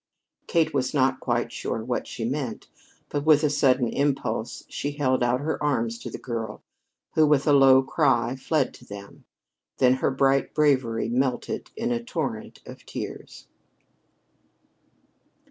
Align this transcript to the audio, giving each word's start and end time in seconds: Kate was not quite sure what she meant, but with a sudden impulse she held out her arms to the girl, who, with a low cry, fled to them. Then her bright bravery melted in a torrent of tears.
Kate 0.47 0.73
was 0.73 0.95
not 0.95 1.19
quite 1.19 1.51
sure 1.51 1.83
what 1.83 2.07
she 2.07 2.25
meant, 2.25 2.67
but 3.09 3.23
with 3.23 3.43
a 3.43 3.51
sudden 3.51 3.87
impulse 3.87 4.63
she 4.67 4.93
held 4.93 5.21
out 5.21 5.41
her 5.41 5.61
arms 5.63 5.99
to 5.99 6.09
the 6.09 6.17
girl, 6.17 6.63
who, 7.13 7.23
with 7.27 7.45
a 7.45 7.53
low 7.53 7.83
cry, 7.83 8.35
fled 8.35 8.73
to 8.73 8.83
them. 8.83 9.25
Then 9.77 9.93
her 10.01 10.09
bright 10.09 10.55
bravery 10.55 11.07
melted 11.07 11.69
in 11.75 11.91
a 11.91 12.03
torrent 12.03 12.61
of 12.65 12.83
tears. 12.83 13.45